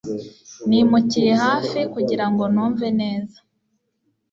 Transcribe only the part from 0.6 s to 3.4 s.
Nimukiye hafi kugirango numve neza